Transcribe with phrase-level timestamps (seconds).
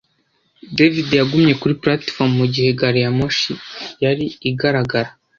[0.77, 3.51] David yagumye kuri platifomu mugihe gari ya moshi
[4.03, 5.09] yari igaragara.